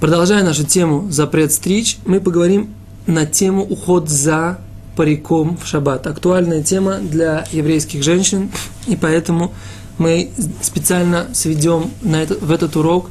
[0.00, 2.72] Продолжая нашу тему «Запрет стричь», мы поговорим
[3.06, 4.56] на тему «Уход за
[4.96, 6.06] париком в шаббат».
[6.06, 8.50] Актуальная тема для еврейских женщин,
[8.86, 9.52] и поэтому
[9.98, 10.30] мы
[10.62, 13.10] специально сведем на это, в этот урок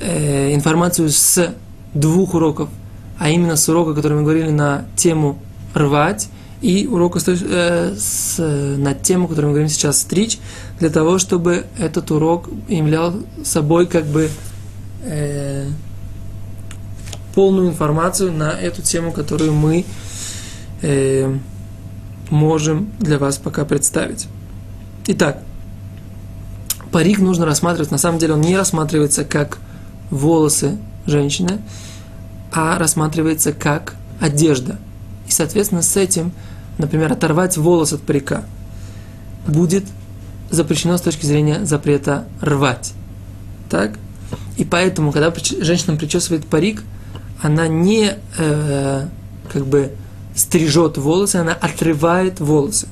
[0.00, 1.54] э, информацию с
[1.92, 2.70] двух уроков,
[3.18, 5.38] а именно с урока, который мы говорили на тему
[5.74, 6.30] «рвать»,
[6.62, 10.38] и урока э, с, на тему, которую мы говорим сейчас, «стричь»,
[10.78, 14.30] для того, чтобы этот урок являл собой как бы
[15.04, 15.68] э,
[17.34, 19.84] полную информацию на эту тему, которую мы
[20.82, 21.34] э,
[22.30, 24.28] можем для вас пока представить.
[25.06, 25.42] Итак,
[26.90, 29.58] парик нужно рассматривать, на самом деле он не рассматривается как
[30.10, 31.58] волосы женщины,
[32.52, 34.78] а рассматривается как одежда.
[35.26, 36.32] И, соответственно, с этим,
[36.78, 38.44] например, оторвать волос от парика
[39.46, 39.84] будет
[40.50, 42.92] запрещено с точки зрения запрета рвать.
[43.70, 43.98] Так?
[44.56, 46.82] И поэтому, когда женщина причесывает парик,
[47.42, 49.06] она не э,
[49.52, 49.92] как бы
[50.34, 52.86] стрижет волосы, она отрывает волосы.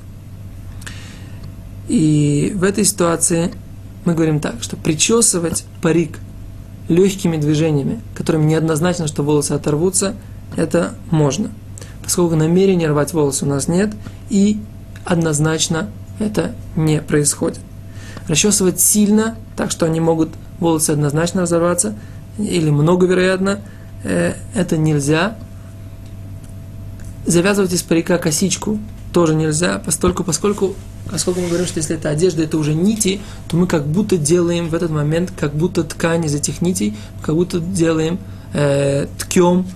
[1.88, 3.52] И в этой ситуации
[4.04, 6.18] мы говорим так, что причесывать парик
[6.88, 10.14] легкими движениями, которыми неоднозначно, что волосы оторвутся,
[10.56, 11.50] это можно.
[12.02, 13.94] Поскольку намерения рвать волосы у нас нет,
[14.28, 14.60] и
[15.04, 17.60] однозначно это не происходит.
[18.26, 21.94] Расчесывать сильно, так что они могут волосы однозначно разорваться,
[22.38, 23.60] или много вероятно,
[24.04, 25.36] э, это нельзя.
[27.26, 28.78] Завязывать из парика косичку
[29.12, 30.74] тоже нельзя, поскольку, поскольку,
[31.10, 34.68] поскольку мы говорим, что если это одежда, это уже нити, то мы как будто делаем
[34.68, 38.18] в этот момент, как будто ткань из этих нитей, как будто делаем,
[38.52, 39.66] э, ткем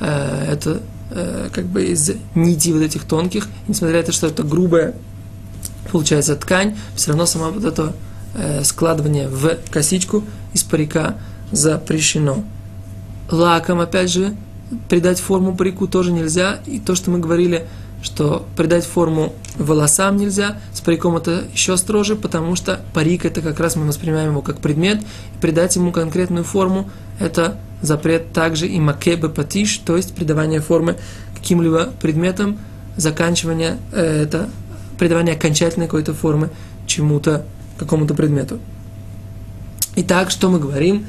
[0.00, 4.42] э, это э, как бы из нитей вот этих тонких, несмотря на то, что это
[4.42, 4.94] грубая
[5.90, 7.94] получается ткань, все равно сама вот это
[8.34, 11.16] э, складывание в косичку из парика
[11.50, 12.44] запрещено.
[13.32, 14.36] Лаком, опять же,
[14.88, 16.60] придать форму парику тоже нельзя.
[16.66, 17.66] И то, что мы говорили,
[18.02, 23.60] что придать форму волосам нельзя, с париком это еще строже, потому что парик это как
[23.60, 26.90] раз мы воспринимаем его как предмет, и придать ему конкретную форму
[27.20, 30.96] это запрет также и макебе патиш, то есть придавание формы
[31.34, 32.58] каким-либо предметам,
[32.96, 34.48] заканчивание э, это
[34.98, 36.50] придавание окончательной какой-то формы
[36.86, 37.44] чему-то,
[37.78, 38.58] какому-то предмету.
[39.96, 41.06] Итак, что мы говорим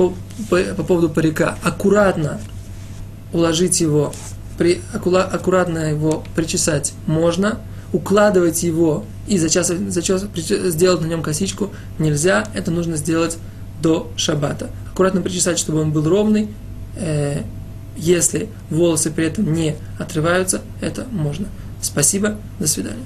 [0.00, 0.14] по,
[0.48, 1.58] по, по поводу парика?
[1.62, 2.40] Аккуратно
[3.34, 4.14] уложить его,
[4.56, 7.58] при, аккуратно его причесать можно,
[7.92, 13.36] укладывать его и за час, за час сделать на нем косичку нельзя, это нужно сделать
[13.82, 14.70] до шаббата.
[14.90, 16.48] Аккуратно причесать, чтобы он был ровный,
[16.96, 17.42] э,
[17.94, 21.46] если волосы при этом не отрываются, это можно.
[21.82, 23.04] Спасибо, до свидания.